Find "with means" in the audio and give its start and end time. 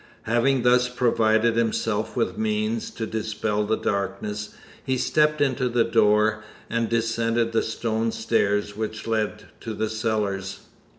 2.15-2.89